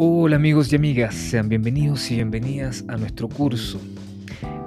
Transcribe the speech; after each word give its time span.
Hola 0.00 0.36
amigos 0.36 0.72
y 0.72 0.76
amigas, 0.76 1.12
sean 1.12 1.48
bienvenidos 1.48 2.08
y 2.12 2.14
bienvenidas 2.14 2.84
a 2.86 2.96
nuestro 2.96 3.28
curso 3.28 3.80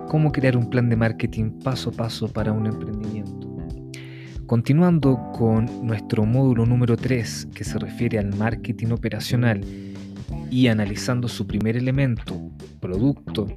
Cómo 0.10 0.30
crear 0.34 0.57
un 0.57 0.70
plan 0.70 0.89
de 0.89 0.98
marketing 0.98 1.52
paso 1.64 1.89
a 1.89 1.94
paso 1.94 2.28
para 2.28 2.52
un 2.52 2.66
emprendimiento. 2.66 3.48
Continuando 4.46 5.32
con 5.32 5.88
nuestro 5.88 6.25
módulo 6.25 6.66
número 6.66 6.98
3 6.98 7.48
que 7.55 7.64
se 7.64 7.80
refiere 7.80 8.20
al 8.20 8.36
marketing 8.36 8.88
operacional 8.88 9.62
y 10.50 10.68
analizando 10.68 11.30
su 11.30 11.48
primer 11.48 11.77
elemento, 11.77 12.52
producto, 12.82 13.48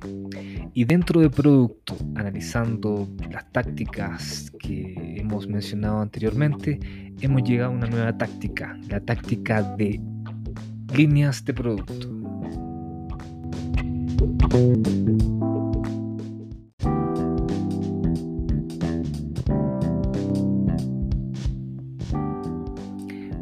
y 0.75 0.85
dentro 0.85 1.21
de 1.21 1.29
producto, 1.29 1.97
analizando 2.15 3.09
las 3.33 3.51
tácticas 3.51 4.53
que 4.61 5.17
hemos 5.19 5.49
mencionado 5.49 6.01
anteriormente, 6.01 6.79
hemos 7.21 7.43
llegado 7.43 7.73
a 7.73 7.75
una 7.75 7.89
nueva 7.89 8.17
táctica, 8.17 8.79
la 8.89 9.01
táctica 9.01 9.75
de 9.77 10.01
líneas 10.95 11.45
de 11.45 11.55
producto. 11.55 12.09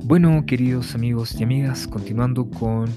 Bueno, 0.04 0.44
queridos 0.46 0.94
amigos 0.94 1.38
y 1.40 1.44
amigas, 1.44 1.86
continuando 1.86 2.50
con 2.50 2.88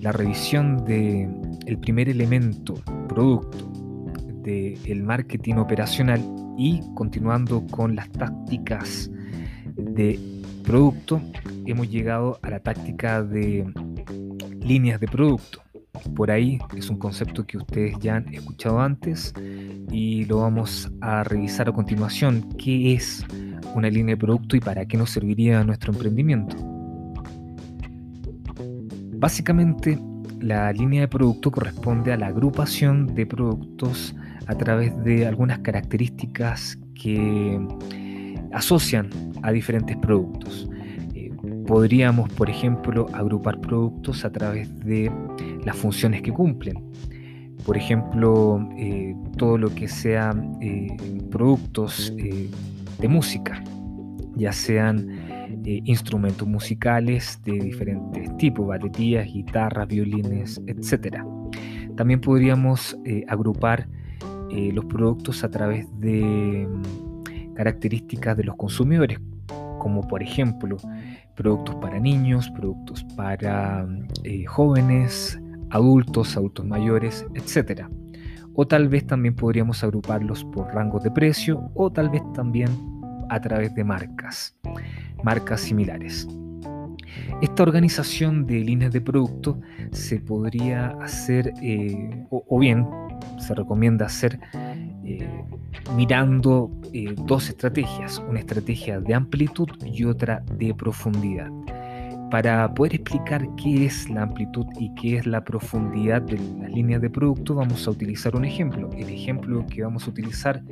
la 0.00 0.12
revisión 0.12 0.84
de 0.84 1.28
el 1.66 1.78
primer 1.78 2.08
elemento, 2.08 2.74
producto, 3.08 3.70
del 4.42 5.02
marketing 5.02 5.56
operacional 5.56 6.24
y 6.56 6.80
continuando 6.94 7.66
con 7.66 7.94
las 7.94 8.10
tácticas 8.10 9.10
de 9.76 10.37
producto, 10.68 11.22
hemos 11.64 11.88
llegado 11.88 12.38
a 12.42 12.50
la 12.50 12.60
táctica 12.60 13.22
de 13.22 13.64
líneas 14.60 15.00
de 15.00 15.08
producto. 15.08 15.62
Por 16.14 16.30
ahí 16.30 16.58
es 16.76 16.90
un 16.90 16.98
concepto 16.98 17.46
que 17.46 17.56
ustedes 17.56 17.98
ya 18.00 18.16
han 18.16 18.34
escuchado 18.34 18.78
antes 18.78 19.32
y 19.90 20.26
lo 20.26 20.40
vamos 20.40 20.92
a 21.00 21.24
revisar 21.24 21.70
a 21.70 21.72
continuación. 21.72 22.50
¿Qué 22.58 22.92
es 22.92 23.24
una 23.74 23.88
línea 23.88 24.14
de 24.14 24.20
producto 24.20 24.56
y 24.56 24.60
para 24.60 24.84
qué 24.84 24.98
nos 24.98 25.08
serviría 25.08 25.64
nuestro 25.64 25.90
emprendimiento? 25.94 26.54
Básicamente, 29.16 29.98
la 30.38 30.70
línea 30.74 31.00
de 31.00 31.08
producto 31.08 31.50
corresponde 31.50 32.12
a 32.12 32.18
la 32.18 32.26
agrupación 32.26 33.14
de 33.14 33.24
productos 33.24 34.14
a 34.46 34.54
través 34.54 34.94
de 35.02 35.26
algunas 35.26 35.60
características 35.60 36.78
que 36.94 37.58
asocian 38.52 39.08
a 39.48 39.52
diferentes 39.52 39.96
productos. 39.96 40.68
Eh, 41.14 41.32
podríamos, 41.66 42.30
por 42.34 42.50
ejemplo, 42.50 43.06
agrupar 43.14 43.60
productos 43.60 44.24
a 44.24 44.30
través 44.30 44.68
de 44.80 45.10
las 45.64 45.76
funciones 45.76 46.22
que 46.22 46.30
cumplen. 46.30 46.84
Por 47.64 47.76
ejemplo, 47.76 48.68
eh, 48.76 49.14
todo 49.36 49.58
lo 49.58 49.74
que 49.74 49.88
sean 49.88 50.52
eh, 50.60 50.96
productos 51.30 52.14
de 52.16 53.08
música, 53.08 53.62
ya 54.36 54.52
sean 54.52 55.08
instrumentos 55.64 56.46
musicales 56.46 57.40
de 57.44 57.52
diferentes 57.52 58.36
tipos, 58.36 58.66
baterías, 58.66 59.26
guitarras, 59.26 59.88
violines, 59.88 60.60
etc. 60.66 61.18
También 61.96 62.20
podríamos 62.20 62.96
agrupar 63.26 63.88
los 64.50 64.84
productos 64.86 65.44
a 65.44 65.50
través 65.50 65.86
de 66.00 66.66
características 67.54 68.36
de 68.36 68.44
los 68.44 68.56
consumidores, 68.56 69.18
como 69.78 70.06
por 70.06 70.22
ejemplo 70.22 70.76
productos 71.34 71.74
para 71.76 72.00
niños, 72.00 72.50
productos 72.50 73.04
para 73.16 73.86
eh, 74.24 74.44
jóvenes, 74.44 75.40
adultos, 75.70 76.36
adultos 76.36 76.64
mayores, 76.66 77.26
etc. 77.34 77.86
O 78.54 78.66
tal 78.66 78.88
vez 78.88 79.06
también 79.06 79.34
podríamos 79.34 79.84
agruparlos 79.84 80.44
por 80.44 80.74
rangos 80.74 81.02
de 81.02 81.10
precio 81.10 81.70
o 81.74 81.90
tal 81.90 82.10
vez 82.10 82.22
también 82.34 82.70
a 83.28 83.40
través 83.40 83.74
de 83.74 83.84
marcas, 83.84 84.56
marcas 85.22 85.60
similares. 85.60 86.26
Esta 87.40 87.62
organización 87.62 88.46
de 88.46 88.60
líneas 88.60 88.92
de 88.92 89.00
producto 89.00 89.60
se 89.92 90.20
podría 90.20 90.88
hacer, 91.00 91.52
eh, 91.62 92.26
o, 92.30 92.58
bien 92.58 92.86
se 93.38 93.54
recomienda 93.54 94.06
hacer 94.06 94.40
eh, 95.08 95.44
mirando 95.96 96.70
eh, 96.92 97.14
dos 97.26 97.48
estrategias, 97.48 98.22
una 98.28 98.40
estrategia 98.40 99.00
de 99.00 99.14
amplitud 99.14 99.68
y 99.84 100.04
otra 100.04 100.42
de 100.58 100.74
profundidad. 100.74 101.50
Para 102.30 102.74
poder 102.74 102.96
explicar 102.96 103.48
qué 103.56 103.86
es 103.86 104.10
la 104.10 104.24
amplitud 104.24 104.66
y 104.78 104.94
qué 104.96 105.16
es 105.16 105.26
la 105.26 105.42
profundidad 105.42 106.20
de 106.20 106.38
las 106.60 106.70
líneas 106.72 107.00
de 107.00 107.08
producto, 107.08 107.54
vamos 107.54 107.86
a 107.86 107.90
utilizar 107.90 108.36
un 108.36 108.44
ejemplo. 108.44 108.90
El 108.98 109.08
ejemplo 109.08 109.64
que 109.66 109.82
vamos 109.82 110.06
a 110.06 110.10
utilizar 110.10 110.62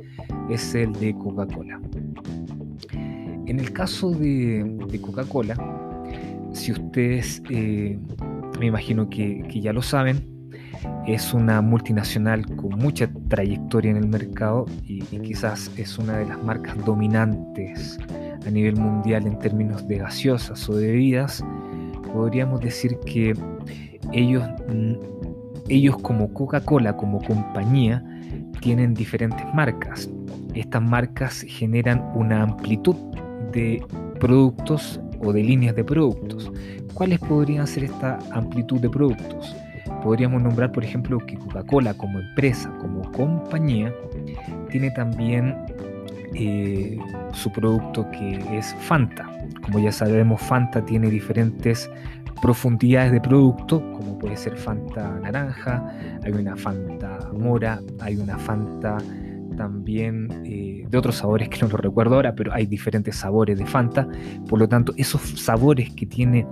es 0.51 0.75
el 0.75 0.93
de 0.93 1.15
Coca-Cola. 1.15 1.81
En 3.47 3.59
el 3.59 3.73
caso 3.73 4.11
de, 4.11 4.99
Coca-Cola, 5.01 5.55
si 6.53 6.73
ustedes, 6.73 7.41
eh, 7.49 7.97
me 8.59 8.67
imagino 8.67 9.09
que 9.09 9.59
ya 9.59 9.73
lo 9.73 9.81
saben, 9.81 10.36
es 11.07 11.33
una 11.33 11.61
multinacional 11.61 12.45
con 12.57 12.77
mucha 12.77 13.09
trayectoria 13.29 13.91
en 13.91 13.97
el 13.97 14.07
mercado 14.07 14.65
y, 14.85 14.99
quizás 14.99 15.71
es 15.77 15.97
una 15.97 16.17
de 16.17 16.25
las 16.25 16.43
marcas 16.43 16.77
dominantes 16.85 17.97
a 18.45 18.49
nivel 18.49 18.75
mundial 18.75 19.25
en 19.25 19.39
términos 19.39 19.87
de 19.87 19.99
gaseosas 19.99 20.69
o 20.69 20.75
de 20.75 20.87
bebidas, 20.87 21.43
podríamos 22.13 22.59
decir 22.59 22.97
que 23.05 23.33
ellos, 24.11 24.43
mm, 24.67 24.93
ellos 25.69 25.97
como 25.97 26.33
Coca-Cola, 26.33 26.95
como 26.95 27.21
compañía, 27.21 28.03
tienen 28.61 28.93
diferentes 28.93 29.45
marcas. 29.53 30.09
Estas 30.53 30.81
marcas 30.81 31.41
generan 31.47 32.03
una 32.15 32.43
amplitud 32.43 32.95
de 33.51 33.81
productos 34.19 34.99
o 35.19 35.31
de 35.31 35.43
líneas 35.43 35.75
de 35.75 35.83
productos. 35.83 36.51
¿Cuáles 36.93 37.19
podrían 37.19 37.67
ser 37.67 37.85
esta 37.85 38.19
amplitud 38.31 38.79
de 38.79 38.89
productos? 38.89 39.55
Podríamos 40.03 40.41
nombrar, 40.41 40.71
por 40.71 40.83
ejemplo, 40.83 41.19
que 41.19 41.37
Coca-Cola 41.37 41.93
como 41.93 42.19
empresa, 42.19 42.71
como 42.79 43.11
compañía, 43.11 43.93
tiene 44.69 44.91
también 44.91 45.55
eh, 46.33 46.97
su 47.33 47.51
producto 47.51 48.09
que 48.11 48.57
es 48.57 48.75
Fanta. 48.81 49.29
Como 49.61 49.79
ya 49.79 49.91
sabemos, 49.91 50.41
Fanta 50.41 50.83
tiene 50.85 51.09
diferentes 51.09 51.89
profundidades 52.41 53.11
de 53.11 53.21
producto, 53.21 53.79
como 53.93 54.19
puede 54.19 54.37
ser 54.37 54.57
Fanta 54.57 55.19
naranja, 55.19 55.91
hay 56.23 56.31
una 56.31 56.55
Fanta 56.55 57.19
mora, 57.33 57.79
hay 57.99 58.17
una 58.17 58.37
Fanta 58.37 58.97
también 59.57 60.43
eh, 60.45 60.85
de 60.87 60.97
otros 60.97 61.15
sabores 61.15 61.49
que 61.49 61.59
no 61.61 61.67
lo 61.67 61.77
recuerdo 61.77 62.15
ahora, 62.15 62.35
pero 62.35 62.53
hay 62.53 62.65
diferentes 62.67 63.15
sabores 63.15 63.57
de 63.57 63.65
Fanta. 63.65 64.07
Por 64.47 64.59
lo 64.59 64.69
tanto, 64.69 64.93
esos 64.95 65.21
sabores 65.21 65.89
que 65.95 66.05
tiene 66.05 66.47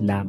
la 0.00 0.24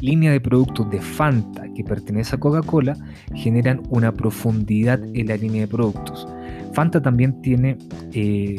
línea 0.00 0.32
de 0.32 0.40
productos 0.40 0.90
de 0.90 1.00
Fanta 1.00 1.64
que 1.74 1.84
pertenece 1.84 2.36
a 2.36 2.40
Coca-Cola 2.40 2.96
generan 3.34 3.82
una 3.90 4.12
profundidad 4.12 5.00
en 5.14 5.28
la 5.28 5.36
línea 5.36 5.62
de 5.62 5.68
productos. 5.68 6.26
Fanta 6.72 7.00
también 7.00 7.40
tiene, 7.42 7.78
eh, 8.12 8.56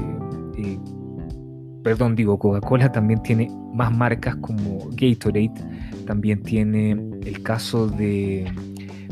eh, 0.58 0.80
perdón, 1.84 2.16
digo, 2.16 2.40
Coca-Cola 2.40 2.92
también 2.92 3.22
tiene 3.22 3.50
más 3.74 3.96
marcas 3.96 4.36
como 4.38 4.90
Gatorade, 4.92 5.54
también 6.06 6.42
tiene 6.42 6.92
el 7.26 7.44
caso 7.44 7.88
de 7.88 8.52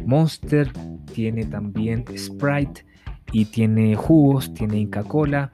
Monster, 0.05 0.71
tiene 1.13 1.45
también 1.45 2.05
Sprite 2.17 2.85
y 3.35 3.43
tiene 3.43 3.95
jugos, 3.95 4.53
tiene 4.53 4.79
Inca 4.79 5.03
Cola, 5.03 5.51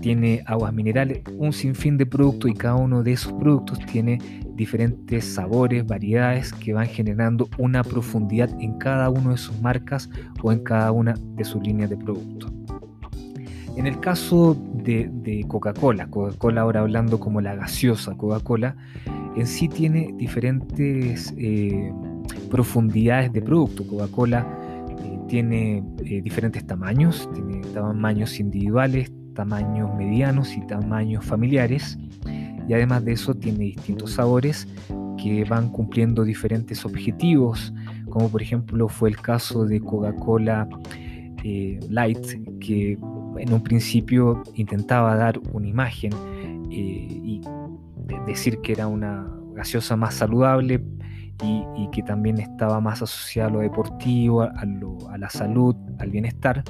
tiene 0.00 0.44
aguas 0.46 0.72
minerales, 0.72 1.22
un 1.38 1.52
sinfín 1.52 1.98
de 1.98 2.06
productos 2.06 2.52
y 2.52 2.54
cada 2.54 2.76
uno 2.76 3.02
de 3.02 3.14
esos 3.14 3.32
productos 3.32 3.80
tiene 3.80 4.18
diferentes 4.54 5.24
sabores, 5.34 5.84
variedades 5.84 6.52
que 6.52 6.72
van 6.72 6.86
generando 6.86 7.48
una 7.58 7.82
profundidad 7.82 8.48
en 8.60 8.78
cada 8.78 9.10
una 9.10 9.30
de 9.30 9.38
sus 9.38 9.60
marcas 9.60 10.08
o 10.40 10.52
en 10.52 10.60
cada 10.60 10.92
una 10.92 11.14
de 11.34 11.44
sus 11.44 11.60
líneas 11.66 11.90
de 11.90 11.96
productos. 11.96 12.52
En 13.76 13.88
el 13.88 13.98
caso 13.98 14.56
de, 14.84 15.44
Coca-Cola, 15.48 16.06
Coca-Cola 16.06 16.60
ahora 16.60 16.78
hablando 16.82 17.18
como 17.18 17.40
la 17.40 17.56
gaseosa 17.56 18.16
Coca-Cola, 18.16 18.76
en 19.34 19.48
sí 19.48 19.68
tiene 19.68 20.14
diferentes 20.16 21.34
eh, 21.36 21.92
profundidades 22.52 23.32
de 23.32 23.42
producto. 23.42 23.84
Coca-Cola 23.84 24.46
tiene 25.28 25.82
eh, 26.04 26.20
diferentes 26.22 26.66
tamaños, 26.66 27.28
tiene 27.32 27.60
tamaños 27.72 28.38
individuales, 28.40 29.12
tamaños 29.34 29.94
medianos 29.94 30.56
y 30.56 30.66
tamaños 30.66 31.24
familiares. 31.24 31.98
Y 32.68 32.74
además 32.74 33.04
de 33.04 33.12
eso 33.12 33.34
tiene 33.34 33.66
distintos 33.66 34.12
sabores 34.12 34.66
que 35.22 35.44
van 35.44 35.68
cumpliendo 35.70 36.24
diferentes 36.24 36.84
objetivos, 36.84 37.72
como 38.08 38.28
por 38.28 38.42
ejemplo 38.42 38.88
fue 38.88 39.10
el 39.10 39.16
caso 39.16 39.64
de 39.64 39.80
Coca-Cola 39.80 40.68
eh, 41.44 41.78
Light, 41.88 42.58
que 42.60 42.98
en 43.38 43.52
un 43.52 43.62
principio 43.62 44.42
intentaba 44.54 45.14
dar 45.16 45.38
una 45.52 45.68
imagen 45.68 46.12
eh, 46.70 47.08
y 47.24 47.40
decir 48.26 48.60
que 48.60 48.72
era 48.72 48.86
una 48.86 49.26
gaseosa 49.54 49.96
más 49.96 50.14
saludable 50.14 50.82
y, 51.42 51.88
que 51.92 52.02
también 52.02 52.38
estaba 52.38 52.80
más 52.80 53.02
asociado 53.02 53.48
a 53.48 53.52
lo 53.52 53.58
deportivo, 53.60 54.42
a, 54.42 54.64
la 55.18 55.30
salud, 55.30 55.76
al 55.98 56.10
bienestar. 56.10 56.64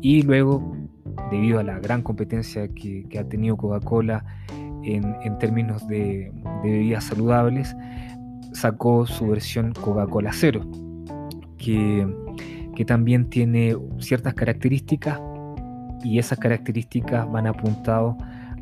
Y 0.00 0.22
luego, 0.22 0.76
debido 1.30 1.58
a 1.58 1.62
la 1.62 1.78
gran 1.78 2.02
competencia 2.02 2.68
que, 2.68 3.06
ha 3.18 3.24
tenido 3.24 3.56
Coca-Cola 3.56 4.24
en, 4.82 5.38
términos 5.38 5.86
de, 5.86 6.32
bebidas 6.62 7.04
saludables, 7.04 7.76
sacó 8.52 9.06
su 9.06 9.28
versión 9.28 9.72
Coca-Cola 9.72 10.30
Cero, 10.32 10.62
que, 11.58 12.06
que 12.74 12.84
también 12.84 13.28
tiene 13.28 13.76
ciertas 13.98 14.34
características 14.34 15.20
y 16.02 16.18
esas 16.18 16.38
características 16.38 17.30
van 17.30 17.46
apuntado 17.46 18.16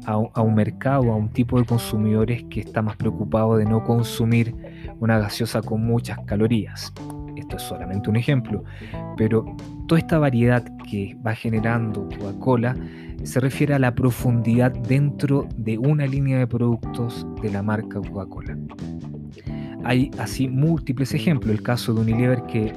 a, 0.09 0.41
un 0.41 0.55
mercado, 0.55 1.13
a 1.13 1.17
un 1.17 1.29
tipo 1.29 1.59
de 1.59 1.67
consumidores 1.67 2.43
que 2.45 2.61
está 2.61 2.81
más 2.81 2.97
preocupado 2.97 3.59
de 3.59 3.67
no 3.67 3.85
consumir 3.85 4.55
una 5.01 5.19
gaseosa 5.19 5.61
con 5.61 5.85
muchas 5.85 6.19
calorías. 6.25 6.95
Esto 7.37 7.57
es 7.57 7.63
solamente 7.63 8.09
un 8.09 8.17
ejemplo, 8.17 8.65
pero 9.19 9.45
toda 9.87 9.99
esta 9.99 10.19
variedad 10.19 10.65
que 10.91 11.15
va 11.25 11.35
generando 11.35 12.09
Coca-Cola 12.09 12.75
se 13.23 13.39
refiere 13.39 13.75
a 13.75 13.79
la 13.79 13.95
profundidad 13.95 14.73
dentro 14.73 15.47
de 15.57 15.77
una 15.77 16.07
línea 16.07 16.39
de 16.39 16.47
productos 16.47 17.27
de 17.43 17.51
la 17.51 17.63
marca 17.63 18.01
Coca-Cola. 18.01 18.57
Hay 19.85 20.11
así 20.19 20.49
múltiples 20.49 21.13
ejemplos, 21.13 21.53
el 21.53 21.63
caso 21.63 21.93
de 21.93 22.01
Unilever 22.01 22.43
que 22.45 22.73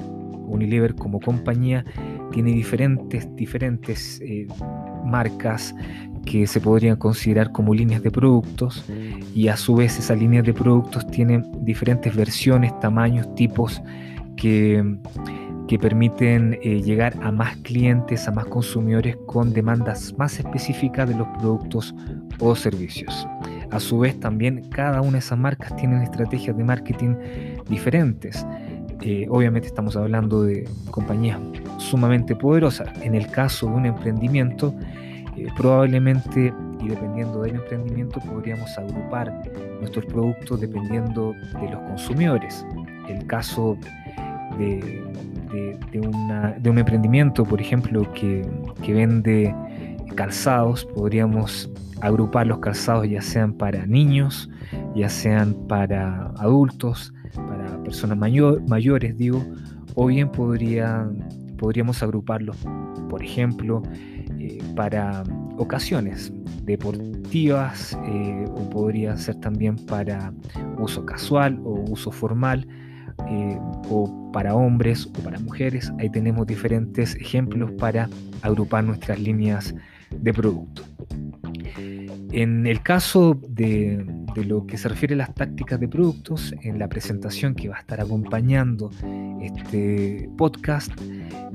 Unilever 0.48 0.95
como 0.95 1.22
compañía 1.22 1.86
tiene 2.31 2.51
diferentes, 2.51 3.28
diferentes 3.36 4.19
eh, 4.22 4.48
marcas 5.06 5.75
que 6.25 6.48
se 6.48 6.62
podrían 6.62 6.98
considerar 6.98 7.51
como 7.51 7.74
líneas 7.74 8.04
de 8.04 8.12
productos 8.12 8.86
y 9.33 9.48
a 9.48 9.57
su 9.57 9.75
vez 9.75 9.98
esas 9.98 10.19
líneas 10.19 10.45
de 10.45 10.54
productos 10.54 11.06
tienen 11.07 11.45
diferentes 11.63 12.16
versiones, 12.16 12.78
tamaños, 12.80 13.33
tipos 13.36 13.81
que, 14.38 14.98
que 15.68 15.80
permiten 15.80 16.60
eh, 16.62 16.81
llegar 16.81 17.18
a 17.22 17.31
más 17.31 17.57
clientes, 17.57 18.28
a 18.28 18.31
más 18.31 18.45
consumidores 18.45 19.18
con 19.25 19.54
demandas 19.54 20.13
más 20.18 20.39
específicas 20.39 21.10
de 21.10 21.16
los 21.16 21.28
productos 21.39 21.95
o 22.39 22.56
servicios. 22.56 23.28
A 23.72 23.80
su 23.80 24.00
vez 24.00 24.19
también 24.19 24.68
cada 24.69 25.01
una 25.01 25.13
de 25.13 25.19
esas 25.19 25.39
marcas 25.39 25.75
tienen 25.78 26.01
estrategias 26.01 26.57
de 26.57 26.63
marketing 26.63 27.16
diferentes. 27.69 28.45
Eh, 29.01 29.25
obviamente 29.30 29.68
estamos 29.68 29.95
hablando 29.95 30.44
de 30.44 30.68
compañías 30.92 31.39
sumamente 31.77 32.36
poderosas. 32.36 32.89
En 33.01 33.15
el 33.15 33.27
caso 33.27 33.68
de 33.68 33.74
un 33.74 33.86
emprendimiento, 33.88 34.74
eh, 35.36 35.48
probablemente 35.57 36.53
y 36.80 36.88
dependiendo 36.88 37.42
del 37.42 37.56
emprendimiento 37.56 38.19
podríamos 38.19 38.77
agrupar 38.77 39.42
nuestros 39.80 40.06
productos 40.06 40.59
dependiendo 40.62 41.33
de 41.59 41.69
los 41.69 41.81
consumidores. 41.81 42.65
El 43.07 43.25
caso 43.25 43.77
de, 44.57 45.04
un 46.69 46.77
emprendimiento, 46.77 47.44
por 47.44 47.59
ejemplo, 47.59 48.12
que, 48.13 48.45
que 48.83 48.94
vende 48.94 49.56
calzados, 50.15 50.86
podríamos 50.86 51.69
agrupar 52.01 52.47
los 52.47 52.59
calzados 52.59 53.07
ya 53.07 53.21
sean 53.21 53.54
para 53.54 53.86
niños, 53.86 54.50
ya 54.96 55.10
sean 55.10 55.54
para 55.68 56.28
adultos, 56.38 57.14
para 57.34 57.82
personas 57.84 58.18
mayores, 58.18 59.18
digo, 59.18 59.44
o 59.96 60.08
bien 60.08 60.32
podrían, 60.32 61.28
podríamos 61.58 62.02
agruparlos, 62.04 62.58
por 63.10 63.24
ejemplo, 63.24 63.82
eh, 64.40 64.60
para 64.76 65.24
ocasiones 65.58 66.34
deportivas 66.64 67.98
eh, 68.08 68.46
o 68.50 68.70
podría 68.70 69.18
ser 69.18 69.36
también 69.36 69.76
para 69.76 70.34
uso 70.80 71.06
casual 71.06 71.60
o 71.64 71.86
uso 71.92 72.12
formal 72.12 72.68
eh, 73.28 73.58
o 73.90 74.32
para 74.32 74.56
hombres 74.56 75.06
o 75.06 75.24
para 75.24 75.40
mujeres. 75.40 75.92
Ahí 76.00 76.10
tenemos 76.10 76.48
diferentes 76.48 77.16
ejemplos 77.16 77.72
para 77.74 78.10
agrupar 78.42 78.84
nuestras 78.84 79.20
líneas 79.20 79.76
de 80.10 80.34
producto. 80.34 80.84
En 82.31 82.66
el 82.66 82.81
caso 82.81 83.38
de, 83.50 84.06
lo 84.36 84.66
que 84.66 84.78
se 84.78 84.88
refiere 84.88 85.16
a 85.16 85.18
las 85.18 85.36
tácticas 85.36 85.80
de 85.80 85.89
productos, 85.89 86.56
en 86.62 86.80
la 86.80 86.88
presentación 86.88 87.56
que 87.56 87.68
va 87.68 87.75
a 87.75 87.80
estar 87.80 88.00
acompañando 88.00 88.89
este 89.42 90.30
podcast, 90.38 90.94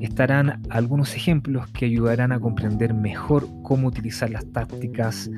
estarán 0.00 0.62
algunos 0.69 1.14
ejemplos 1.14 1.67
que 1.69 1.87
ayudarán 1.87 2.31
a 2.32 2.40
comprender 2.40 2.93
mejor 2.93 3.49
cómo 3.62 3.88
utilizar 3.88 4.28
las 4.28 4.44
tácticas 4.52 5.31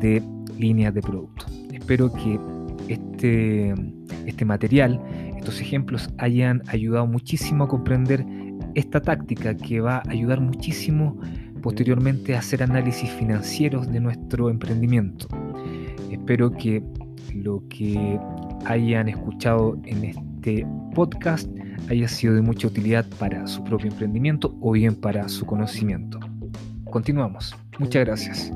de 0.00 0.22
líneas 0.58 0.94
de 0.94 1.02
producto. 1.02 1.44
Espero 1.70 2.10
que 2.10 2.40
este, 2.88 3.74
este 4.24 4.44
material, 4.46 4.98
estos 5.36 5.60
ejemplos 5.60 6.08
hayan 6.16 6.62
ayudado 6.66 7.06
muchísimo 7.06 7.64
a 7.64 7.68
comprender 7.68 8.24
esta 8.74 9.00
táctica 9.02 9.54
que 9.54 9.80
va 9.80 9.98
a 9.98 10.10
ayudar 10.10 10.40
muchísimo 10.40 11.18
posteriormente 11.58 12.36
hacer 12.36 12.62
análisis 12.62 13.10
financieros 13.10 13.90
de 13.90 14.00
nuestro 14.00 14.50
emprendimiento. 14.50 15.26
Espero 16.10 16.50
que 16.52 16.82
lo 17.34 17.62
que 17.68 18.18
hayan 18.64 19.08
escuchado 19.08 19.78
en 19.84 20.04
este 20.04 20.66
podcast 20.94 21.48
haya 21.88 22.08
sido 22.08 22.34
de 22.34 22.42
mucha 22.42 22.66
utilidad 22.66 23.06
para 23.18 23.46
su 23.46 23.62
propio 23.64 23.90
emprendimiento 23.90 24.56
o 24.60 24.72
bien 24.72 24.94
para 24.94 25.28
su 25.28 25.46
conocimiento. 25.46 26.18
Continuamos. 26.84 27.54
Muchas 27.78 28.04
gracias. 28.04 28.52